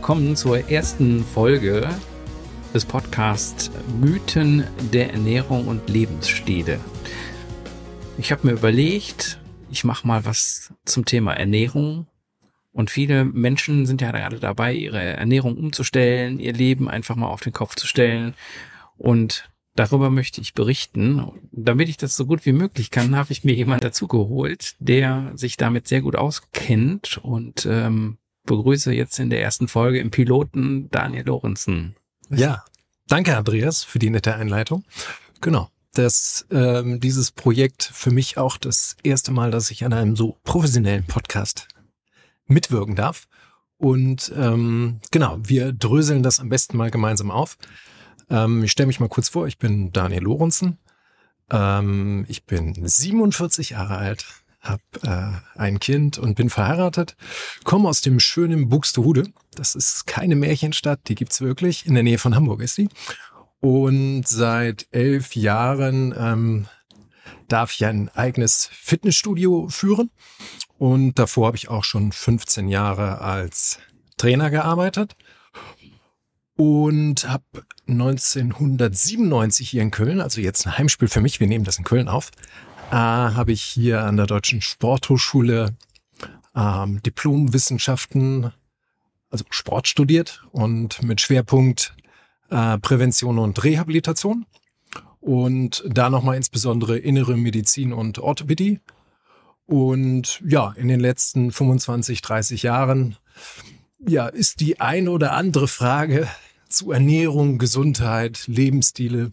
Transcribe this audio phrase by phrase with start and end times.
[0.00, 1.86] Willkommen zur ersten Folge
[2.72, 3.70] des Podcasts
[4.00, 6.80] Mythen der Ernährung und Lebensstile.
[8.16, 9.38] Ich habe mir überlegt,
[9.70, 12.06] ich mache mal was zum Thema Ernährung.
[12.72, 17.42] Und viele Menschen sind ja gerade dabei, ihre Ernährung umzustellen, ihr Leben einfach mal auf
[17.42, 18.32] den Kopf zu stellen.
[18.96, 21.30] Und darüber möchte ich berichten.
[21.52, 25.32] Damit ich das so gut wie möglich kann, habe ich mir jemand dazu geholt, der
[25.34, 30.90] sich damit sehr gut auskennt und ähm, begrüße jetzt in der ersten Folge im Piloten
[30.90, 31.96] Daniel Lorenzen.
[32.30, 32.64] Ja,
[33.08, 34.84] danke Andreas für die nette Einleitung.
[35.40, 40.16] Genau, dass ähm, dieses Projekt für mich auch das erste Mal, dass ich an einem
[40.16, 41.68] so professionellen Podcast
[42.46, 43.26] mitwirken darf.
[43.76, 47.56] Und ähm, genau, wir dröseln das am besten mal gemeinsam auf.
[48.28, 50.78] Ähm, ich stelle mich mal kurz vor, ich bin Daniel Lorenzen.
[51.50, 54.26] Ähm, ich bin 47 Jahre alt,
[54.60, 57.16] habe äh, ein Kind und bin verheiratet,
[57.64, 59.24] komme aus dem schönen Buxtehude.
[59.54, 61.86] Das ist keine Märchenstadt, die gibt's wirklich.
[61.86, 62.88] In der Nähe von Hamburg ist die.
[63.60, 66.66] Und seit elf Jahren ähm,
[67.48, 70.10] darf ich ein eigenes Fitnessstudio führen.
[70.78, 73.78] Und davor habe ich auch schon 15 Jahre als
[74.16, 75.16] Trainer gearbeitet
[76.56, 77.44] und habe
[77.88, 82.06] 1997 hier in Köln, also jetzt ein Heimspiel für mich, wir nehmen das in Köln
[82.06, 82.30] auf,
[82.90, 85.76] äh, habe ich hier an der Deutschen Sporthochschule
[86.56, 88.52] ähm, Diplomwissenschaften,
[89.30, 91.94] also Sport studiert und mit Schwerpunkt
[92.50, 94.46] äh, Prävention und Rehabilitation
[95.20, 98.80] und da nochmal insbesondere innere Medizin und Orthopädie.
[99.66, 103.16] Und ja, in den letzten 25, 30 Jahren
[104.00, 106.26] ja, ist die eine oder andere Frage
[106.68, 109.32] zu Ernährung, Gesundheit, Lebensstile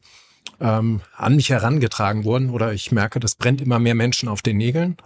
[0.60, 2.50] ähm, an mich herangetragen worden.
[2.50, 4.98] Oder ich merke, das brennt immer mehr Menschen auf den Nägeln.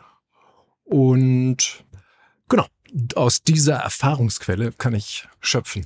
[0.83, 1.83] Und
[2.49, 2.65] genau,
[3.15, 5.85] aus dieser Erfahrungsquelle kann ich schöpfen.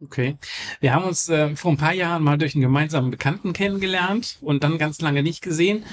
[0.00, 0.36] Okay.
[0.80, 4.62] Wir haben uns äh, vor ein paar Jahren mal durch einen gemeinsamen Bekannten kennengelernt und
[4.62, 5.84] dann ganz lange nicht gesehen.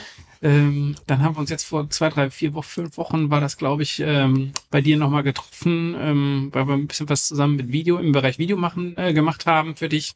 [0.43, 3.57] Ähm, dann haben wir uns jetzt vor zwei, drei, vier Wochen, fünf Wochen war das,
[3.57, 7.71] glaube ich, ähm, bei dir nochmal getroffen, ähm, weil wir ein bisschen was zusammen mit
[7.71, 10.13] Video im Bereich Video machen äh, gemacht haben für dich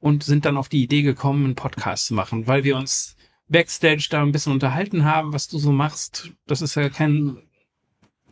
[0.00, 3.16] und sind dann auf die Idee gekommen, einen Podcast zu machen, weil wir uns
[3.48, 6.32] Backstage da ein bisschen unterhalten haben, was du so machst.
[6.46, 7.38] Das ist ja kein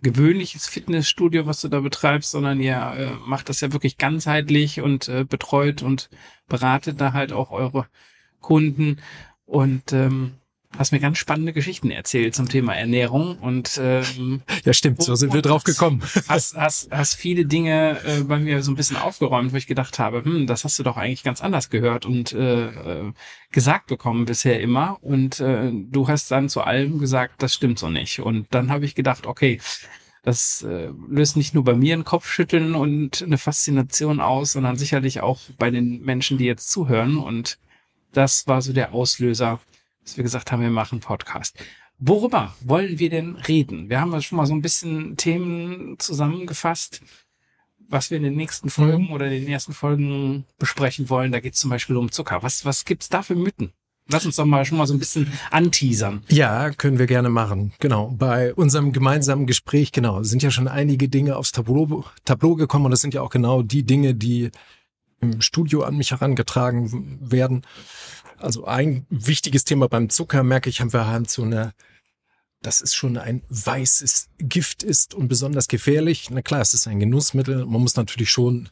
[0.03, 5.09] gewöhnliches Fitnessstudio, was du da betreibst, sondern ihr äh, macht das ja wirklich ganzheitlich und
[5.09, 6.11] äh, betreut und
[6.49, 7.87] beratet da halt auch eure
[8.41, 8.99] Kunden.
[9.47, 10.35] Und ähm,
[10.79, 15.33] hast mir ganz spannende Geschichten erzählt zum Thema Ernährung und ähm, ja stimmt, so sind
[15.33, 16.03] wir drauf gekommen.
[16.29, 19.99] Hast, hast, hast viele Dinge äh, bei mir so ein bisschen aufgeräumt, wo ich gedacht
[19.99, 23.13] habe, hm, das hast du doch eigentlich ganz anders gehört und äh, äh,
[23.51, 24.99] gesagt bekommen bisher immer.
[25.03, 28.21] Und äh, du hast dann zu allem gesagt, das stimmt so nicht.
[28.21, 29.61] Und dann habe ich gedacht, okay,
[30.23, 35.21] das äh, löst nicht nur bei mir ein Kopfschütteln und eine Faszination aus, sondern sicherlich
[35.21, 37.19] auch bei den Menschen, die jetzt zuhören.
[37.19, 37.59] Und
[38.13, 39.61] das war so der Auslöser,
[40.05, 41.57] dass wir gesagt haben, wir machen Podcast.
[41.99, 43.89] Worüber wollen wir denn reden?
[43.89, 47.01] Wir haben ja schon mal so ein bisschen Themen zusammengefasst,
[47.89, 49.13] was wir in den nächsten Folgen mhm.
[49.13, 51.33] oder in den ersten Folgen besprechen wollen.
[51.33, 52.43] Da geht es zum Beispiel um Zucker.
[52.43, 53.73] Was, was gibt's da für Mythen?
[54.09, 56.25] Lass uns doch mal schon mal so ein bisschen anteasern.
[56.29, 57.73] Ja, können wir gerne machen.
[57.79, 58.09] Genau.
[58.19, 62.91] Bei unserem gemeinsamen Gespräch, genau, sind ja schon einige Dinge aufs Tableau, Tableau gekommen und
[62.91, 64.51] das sind ja auch genau die Dinge, die
[65.33, 67.63] im Studio an mich herangetragen werden.
[68.39, 71.73] Also ein wichtiges Thema beim Zucker, merke ich, haben wir halt so eine,
[72.63, 76.29] das ist schon ein weißes Gift ist und besonders gefährlich.
[76.31, 77.67] Na klar, es ist ein Genussmittel.
[77.67, 78.69] Man muss natürlich schon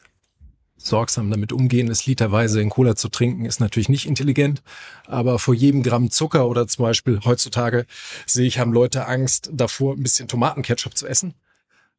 [0.76, 1.90] sorgsam damit umgehen.
[1.90, 4.62] Es literweise in Cola zu trinken ist natürlich nicht intelligent.
[5.06, 7.86] Aber vor jedem Gramm Zucker oder zum Beispiel heutzutage
[8.26, 11.34] sehe ich, haben Leute Angst davor, ein bisschen Tomatenketchup zu essen.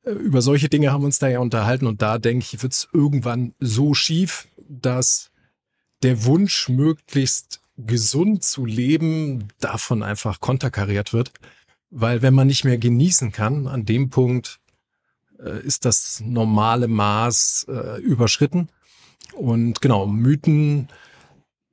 [0.04, 2.74] Äh, über solche Dinge haben wir uns da ja unterhalten und da denke ich, wird
[2.74, 5.32] es irgendwann so schief, dass
[6.04, 11.32] der Wunsch, möglichst gesund zu leben, davon einfach konterkariert wird.
[11.90, 14.60] Weil wenn man nicht mehr genießen kann, an dem Punkt
[15.40, 18.70] äh, ist das normale Maß äh, überschritten.
[19.34, 20.90] Und genau, Mythen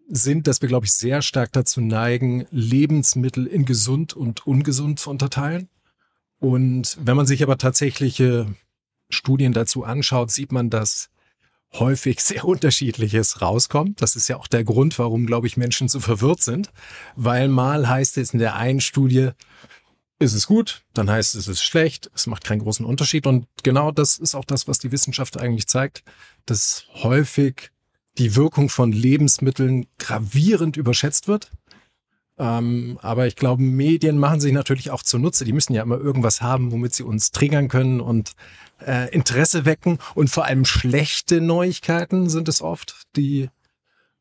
[0.08, 5.10] sind, dass wir, glaube ich, sehr stark dazu neigen, Lebensmittel in gesund und ungesund zu
[5.10, 5.68] unterteilen.
[6.40, 8.46] Und wenn man sich aber tatsächliche
[9.10, 11.10] Studien dazu anschaut, sieht man, dass
[11.74, 14.02] häufig sehr unterschiedliches rauskommt.
[14.02, 16.72] Das ist ja auch der Grund, warum, glaube ich, Menschen so verwirrt sind.
[17.14, 19.30] Weil mal heißt es in der einen Studie,
[20.18, 23.26] ist es gut, dann heißt es, es ist schlecht, es macht keinen großen Unterschied.
[23.26, 26.02] Und genau das ist auch das, was die Wissenschaft eigentlich zeigt,
[26.44, 27.70] dass häufig
[28.18, 31.50] die Wirkung von Lebensmitteln gravierend überschätzt wird.
[32.40, 35.44] Ähm, aber ich glaube, Medien machen sich natürlich auch zunutze.
[35.44, 38.00] Die müssen ja immer irgendwas haben, womit sie uns triggern können.
[38.00, 38.32] Und
[38.84, 43.50] äh, Interesse wecken und vor allem schlechte Neuigkeiten sind es oft, die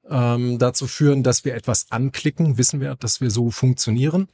[0.09, 4.27] ähm, dazu führen, dass wir etwas anklicken, wissen wir, dass wir so funktionieren.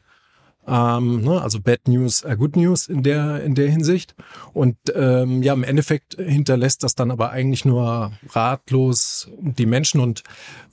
[0.68, 4.16] Ähm, ne, also Bad News, äh, Good News in der in der Hinsicht.
[4.54, 10.00] Und ähm, ja, im Endeffekt hinterlässt das dann aber eigentlich nur ratlos die Menschen.
[10.00, 10.24] Und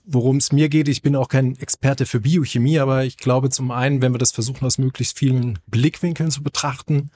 [0.04, 3.70] worum es mir geht, ich bin auch kein Experte für Biochemie, aber ich glaube zum
[3.70, 7.10] einen, wenn wir das versuchen aus möglichst vielen Blickwinkeln zu betrachten,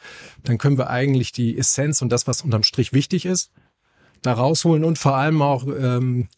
[0.44, 3.50] dann können wir eigentlich die Essenz und das, was unterm Strich wichtig ist,
[4.22, 6.28] da rausholen und vor allem auch ähm,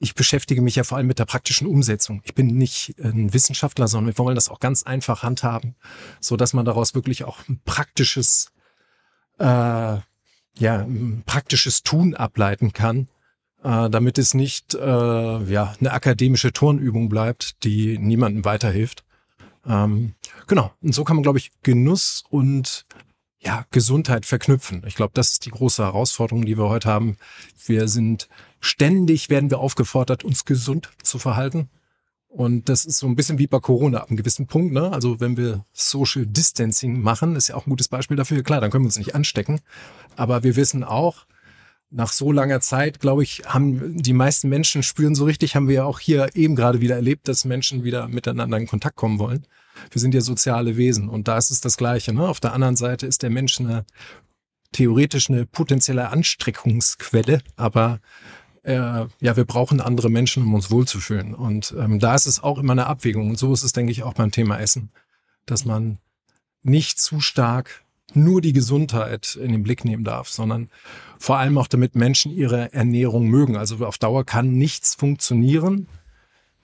[0.00, 2.22] ich beschäftige mich ja vor allem mit der praktischen Umsetzung.
[2.24, 5.76] Ich bin nicht ein Wissenschaftler, sondern wir wollen das auch ganz einfach handhaben,
[6.20, 8.50] so dass man daraus wirklich auch ein praktisches,
[9.38, 10.04] äh, ja,
[10.58, 13.08] ein praktisches Tun ableiten kann,
[13.62, 19.04] äh, damit es nicht äh, ja eine akademische Turnübung bleibt, die niemandem weiterhilft.
[19.66, 20.14] Ähm,
[20.46, 20.72] genau.
[20.80, 22.86] Und so kann man, glaube ich, Genuss und
[23.40, 24.82] ja, Gesundheit verknüpfen.
[24.86, 27.16] Ich glaube, das ist die große Herausforderung, die wir heute haben.
[27.64, 28.28] Wir sind
[28.60, 31.70] ständig werden wir aufgefordert, uns gesund zu verhalten.
[32.28, 34.72] Und das ist so ein bisschen wie bei Corona ab einem gewissen Punkt.
[34.72, 34.92] Ne?
[34.92, 38.42] Also wenn wir Social Distancing machen, ist ja auch ein gutes Beispiel dafür.
[38.42, 39.60] Klar, dann können wir uns nicht anstecken.
[40.16, 41.26] Aber wir wissen auch,
[41.90, 45.74] nach so langer Zeit, glaube ich, haben die meisten Menschen spüren so richtig, haben wir
[45.76, 49.44] ja auch hier eben gerade wieder erlebt, dass Menschen wieder miteinander in Kontakt kommen wollen.
[49.90, 52.12] Wir sind ja soziale Wesen und da ist es das Gleiche.
[52.12, 52.26] Ne?
[52.26, 53.84] Auf der anderen Seite ist der Mensch eine
[54.72, 58.00] theoretisch eine potenzielle Anstreckungsquelle, aber
[58.62, 61.34] äh, ja, wir brauchen andere Menschen, um uns wohlzufühlen.
[61.34, 63.30] Und ähm, da ist es auch immer eine Abwägung.
[63.30, 64.90] Und so ist es, denke ich, auch beim Thema Essen,
[65.46, 65.98] dass man
[66.62, 70.68] nicht zu stark nur die Gesundheit in den Blick nehmen darf, sondern
[71.18, 73.56] vor allem auch damit Menschen ihre Ernährung mögen.
[73.56, 75.86] Also auf Dauer kann nichts funktionieren,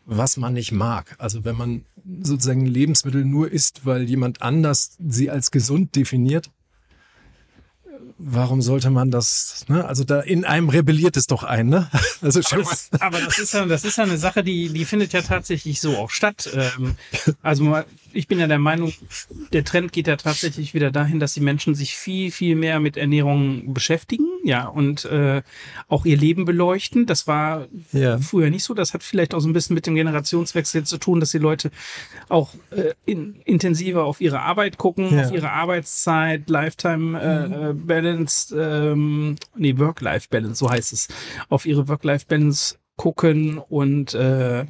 [0.04, 1.14] was man nicht mag.
[1.18, 1.84] Also wenn man
[2.22, 6.50] sozusagen Lebensmittel nur isst, weil jemand anders sie als gesund definiert,
[8.18, 9.84] warum sollte man das, ne?
[9.84, 11.90] Also da in einem rebelliert es doch ein, ne?
[12.22, 15.12] Also aber das, aber das ist ja, das ist ja eine Sache, die, die findet
[15.12, 16.48] ja tatsächlich so auch statt.
[16.54, 16.96] Ähm,
[17.42, 17.76] also
[18.12, 18.92] ich bin ja der Meinung,
[19.52, 22.96] der Trend geht ja tatsächlich wieder dahin, dass die Menschen sich viel, viel mehr mit
[22.96, 25.42] Ernährung beschäftigen, ja, und äh,
[25.88, 27.04] auch ihr Leben beleuchten.
[27.04, 28.18] Das war ja.
[28.18, 28.74] früher nicht so.
[28.74, 31.72] Das hat vielleicht auch so ein bisschen mit dem Generationswechsel zu tun, dass die Leute
[32.28, 35.24] auch äh, in, intensiver auf ihre Arbeit gucken, ja.
[35.24, 37.54] auf ihre Arbeitszeit, Lifetime äh, mhm.
[37.54, 41.08] Äh, Balance, ähm, nee, Work-Life-Balance, so heißt es,
[41.48, 44.64] auf ihre Work-Life-Balance gucken und äh,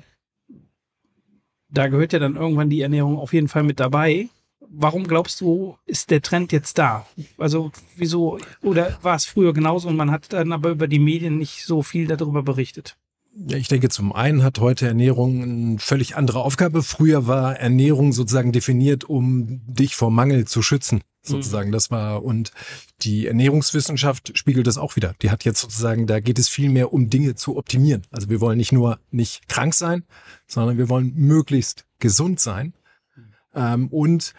[1.69, 4.31] da gehört ja dann irgendwann die Ernährung auf jeden Fall mit dabei.
[4.70, 7.06] Warum glaubst du, ist der Trend jetzt da?
[7.38, 11.38] Also wieso, oder war es früher genauso und man hat dann aber über die Medien
[11.38, 12.96] nicht so viel darüber berichtet?
[13.38, 16.82] Ja, ich denke, zum einen hat heute Ernährung eine völlig andere Aufgabe.
[16.82, 21.68] Früher war Ernährung sozusagen definiert, um dich vor Mangel zu schützen, sozusagen.
[21.68, 21.72] Mhm.
[21.72, 22.52] Das war, und
[23.02, 25.14] die Ernährungswissenschaft spiegelt das auch wieder.
[25.20, 28.04] Die hat jetzt sozusagen, da geht es viel mehr um Dinge zu optimieren.
[28.10, 30.04] Also wir wollen nicht nur nicht krank sein,
[30.46, 32.72] sondern wir wollen möglichst gesund sein.
[33.56, 34.35] Ähm, und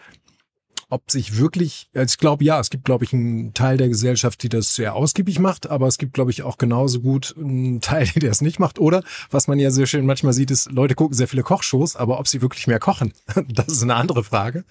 [0.90, 4.42] ob sich wirklich, also ich glaube, ja, es gibt, glaube ich, einen Teil der Gesellschaft,
[4.42, 8.06] die das sehr ausgiebig macht, aber es gibt, glaube ich, auch genauso gut einen Teil,
[8.16, 8.78] der es nicht macht.
[8.78, 12.18] Oder, was man ja sehr schön manchmal sieht, ist, Leute gucken sehr viele Kochshows, aber
[12.18, 13.12] ob sie wirklich mehr kochen,
[13.48, 14.64] das ist eine andere Frage.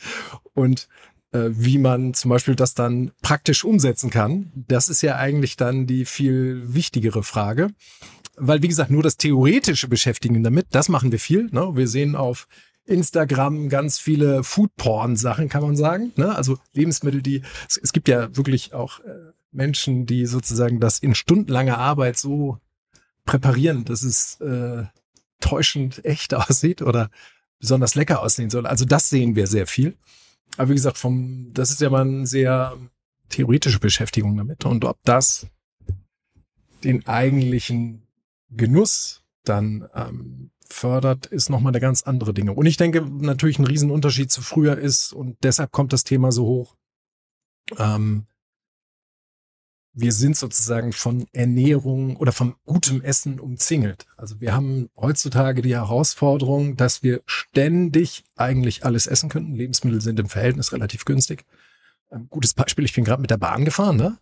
[0.53, 0.87] Und
[1.31, 5.85] äh, wie man zum Beispiel das dann praktisch umsetzen kann, das ist ja eigentlich dann
[5.85, 7.69] die viel wichtigere Frage.
[8.39, 11.49] Weil, wie gesagt, nur das theoretische Beschäftigen damit, das machen wir viel.
[11.51, 11.71] Ne?
[11.73, 12.47] Wir sehen auf
[12.87, 16.13] Instagram ganz viele Foodporn-Sachen, kann man sagen.
[16.15, 16.33] Ne?
[16.35, 21.15] Also Lebensmittel, die es, es gibt ja wirklich auch äh, Menschen, die sozusagen das in
[21.15, 22.57] stundenlanger Arbeit so
[23.25, 24.85] präparieren, dass es äh,
[25.39, 27.09] täuschend echt aussieht oder
[27.59, 28.65] besonders lecker aussehen soll.
[28.65, 29.97] Also das sehen wir sehr viel.
[30.55, 32.77] Aber wie gesagt, vom, das ist ja mal eine sehr
[33.29, 34.63] theoretische Beschäftigung damit.
[34.65, 35.47] Und ob das
[36.83, 38.07] den eigentlichen
[38.49, 42.53] Genuss dann ähm, fördert, ist nochmal eine ganz andere Dinge.
[42.53, 46.45] Und ich denke, natürlich ein Riesenunterschied zu früher ist, und deshalb kommt das Thema so
[46.45, 46.75] hoch.
[47.77, 48.25] Ähm,
[49.99, 54.05] wir sind sozusagen von Ernährung oder von gutem Essen umzingelt.
[54.15, 59.55] Also wir haben heutzutage die Herausforderung, dass wir ständig eigentlich alles essen könnten.
[59.55, 61.45] Lebensmittel sind im Verhältnis relativ günstig.
[62.11, 64.19] Ein gutes Beispiel, ich bin gerade mit der Bahn gefahren, ne?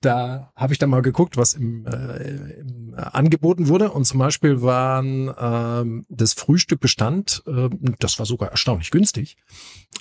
[0.00, 2.65] Da habe ich dann mal geguckt, was im, im äh,
[3.02, 3.90] angeboten wurde.
[3.90, 9.36] Und zum Beispiel waren ähm, das Frühstück bestand, äh, das war sogar erstaunlich günstig,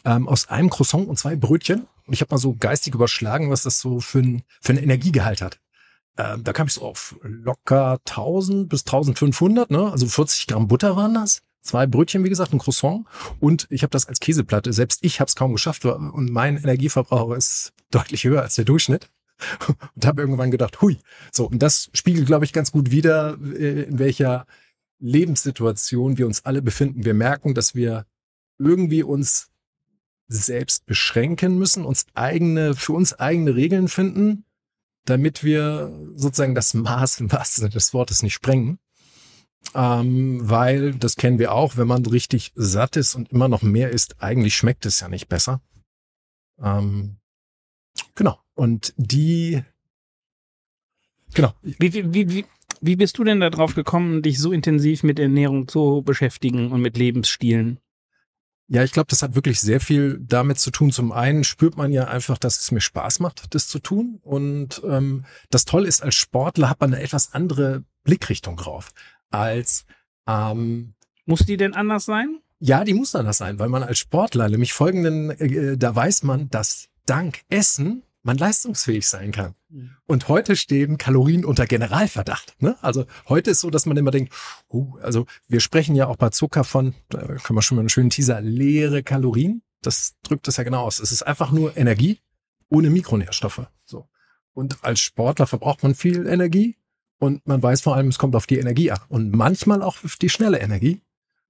[0.04, 1.88] ähm, aus einem Croissant und zwei Brötchen.
[2.08, 5.42] Und ich habe mal so geistig überschlagen, was das so für ein, für ein Energiegehalt
[5.42, 5.60] hat.
[6.18, 9.92] Ähm, da kam ich so auf locker 1000 bis 1500, ne?
[9.92, 11.42] also 40 Gramm Butter waren das.
[11.62, 13.06] Zwei Brötchen, wie gesagt, ein Croissant.
[13.40, 14.72] Und ich habe das als Käseplatte.
[14.72, 19.10] Selbst ich habe es kaum geschafft und mein Energieverbrauch ist deutlich höher als der Durchschnitt.
[19.96, 20.98] Und habe irgendwann gedacht, hui.
[21.32, 24.46] So, und das spiegelt, glaube ich, ganz gut wider, äh, in welcher
[25.00, 27.06] Lebenssituation wir uns alle befinden.
[27.06, 28.06] Wir merken, dass wir
[28.58, 29.50] irgendwie uns
[30.28, 34.46] selbst beschränken müssen, uns eigene, für uns eigene Regeln finden,
[35.06, 38.80] damit wir sozusagen das Maß im wahrsten Sinne des Wortes nicht sprengen.
[39.74, 43.90] Ähm, weil, das kennen wir auch, wenn man richtig satt ist und immer noch mehr
[43.90, 45.62] isst, eigentlich schmeckt es ja nicht besser.
[46.62, 47.18] Ähm,
[48.14, 48.40] genau.
[48.56, 49.64] Und die,
[51.34, 51.54] genau.
[51.62, 52.46] Wie, wie, wie,
[52.82, 56.98] wie bist du denn darauf gekommen, dich so intensiv mit Ernährung zu beschäftigen und mit
[56.98, 57.80] Lebensstilen?
[58.68, 60.92] Ja, ich glaube, das hat wirklich sehr viel damit zu tun.
[60.92, 64.20] Zum einen spürt man ja einfach, dass es mir Spaß macht, das zu tun.
[64.24, 68.92] Und ähm, das Tolle ist, als Sportler hat man eine etwas andere Blickrichtung drauf
[69.36, 69.86] als
[70.28, 70.94] ähm,
[71.26, 72.40] muss die denn anders sein?
[72.60, 76.50] Ja, die muss anders sein, weil man als Sportler nämlich folgenden, äh, da weiß man,
[76.50, 79.54] dass dank Essen man leistungsfähig sein kann.
[79.70, 79.92] Mhm.
[80.08, 82.56] Und heute stehen Kalorien unter Generalverdacht.
[82.60, 82.76] Ne?
[82.82, 84.34] Also heute ist so, dass man immer denkt,
[84.70, 87.90] uh, also wir sprechen ja auch bei Zucker von, da können wir schon mal einen
[87.90, 89.62] schönen Teaser, leere Kalorien.
[89.82, 91.00] Das drückt das ja genau aus.
[91.00, 92.20] Es ist einfach nur Energie
[92.70, 93.68] ohne Mikronährstoffe.
[93.86, 94.10] So.
[94.54, 96.78] Und als Sportler verbraucht man viel Energie
[97.20, 100.16] und man weiß vor allem, es kommt auf die Energie an und manchmal auch auf
[100.16, 101.02] die schnelle Energie.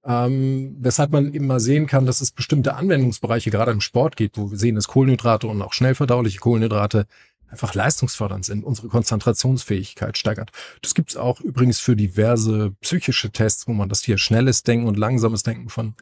[0.08, 4.52] Ähm, weshalb man immer sehen kann, dass es bestimmte Anwendungsbereiche gerade im Sport gibt, wo
[4.52, 7.06] wir sehen, dass Kohlenhydrate und auch schnell verdauliche Kohlenhydrate
[7.48, 10.50] einfach leistungsfördernd sind, unsere Konzentrationsfähigkeit steigert.
[10.82, 14.96] Das gibt's auch übrigens für diverse psychische Tests, wo man das hier schnelles Denken und
[14.96, 15.94] langsames Denken von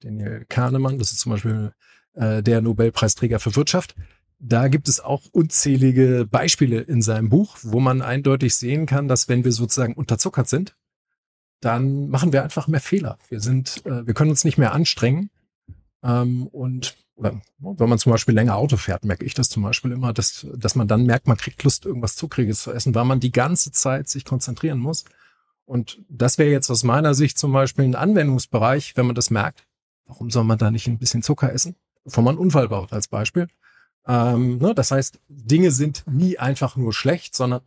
[0.00, 1.72] Daniel Kahnemann, das ist zum Beispiel
[2.14, 3.94] äh, der Nobelpreisträger für Wirtschaft,
[4.44, 9.28] da gibt es auch unzählige Beispiele in seinem Buch, wo man eindeutig sehen kann, dass
[9.28, 10.76] wenn wir sozusagen unterzuckert sind,
[11.62, 13.16] dann machen wir einfach mehr Fehler.
[13.28, 15.30] Wir sind, äh, wir können uns nicht mehr anstrengen.
[16.02, 19.92] Ähm, und oder, wenn man zum Beispiel länger Auto fährt, merke ich das zum Beispiel
[19.92, 23.20] immer, dass, dass man dann merkt, man kriegt Lust, irgendwas Zuckriges zu essen, weil man
[23.20, 25.04] die ganze Zeit sich konzentrieren muss.
[25.64, 29.64] Und das wäre jetzt aus meiner Sicht zum Beispiel ein Anwendungsbereich, wenn man das merkt.
[30.06, 31.76] Warum soll man da nicht ein bisschen Zucker essen?
[32.02, 33.46] Bevor man einen Unfall baut als Beispiel.
[34.08, 37.60] Ähm, ne, das heißt, Dinge sind nie einfach nur schlecht, sondern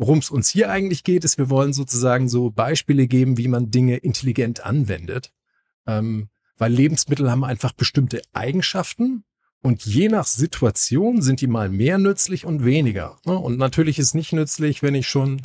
[0.00, 3.70] worum es uns hier eigentlich geht, ist, wir wollen sozusagen so Beispiele geben, wie man
[3.70, 5.30] Dinge intelligent anwendet.
[5.86, 9.24] Ähm, weil Lebensmittel haben einfach bestimmte Eigenschaften
[9.62, 13.18] und je nach Situation sind die mal mehr nützlich und weniger.
[13.26, 13.36] Ne?
[13.36, 15.42] Und natürlich ist nicht nützlich, wenn ich schon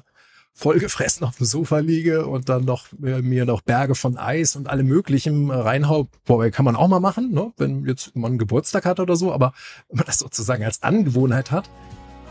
[0.54, 4.70] vollgefressen auf dem Sofa liege und dann noch äh, mir noch Berge von Eis und
[4.70, 6.08] alle möglichen reinhau.
[6.26, 7.52] Wobei kann man auch mal machen, ne?
[7.58, 9.52] wenn jetzt man einen Geburtstag hat oder so, aber
[9.90, 11.70] wenn man das sozusagen als Angewohnheit hat,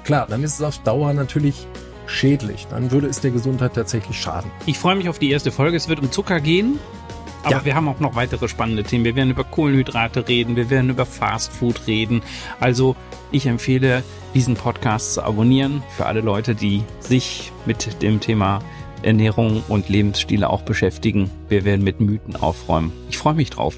[0.05, 1.67] klar, dann ist es auf Dauer natürlich
[2.07, 2.67] schädlich.
[2.69, 4.51] Dann würde es der Gesundheit tatsächlich schaden.
[4.67, 5.77] Ich freue mich auf die erste Folge.
[5.77, 6.79] Es wird um Zucker gehen.
[7.45, 7.65] Aber ja.
[7.65, 9.05] wir haben auch noch weitere spannende Themen.
[9.05, 12.23] Wir werden über Kohlenhydrate reden, wir werden über Fast Food reden.
[12.59, 12.97] Also
[13.33, 14.03] ich empfehle,
[14.35, 18.61] diesen Podcast zu abonnieren für alle Leute, die sich mit dem Thema
[19.03, 21.31] Ernährung und Lebensstile auch beschäftigen.
[21.49, 22.93] Wir werden mit Mythen aufräumen.
[23.11, 23.77] Ich freue mich drauf.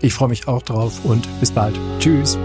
[0.00, 1.78] Ich freue mich auch drauf und bis bald.
[1.98, 2.38] Tschüss.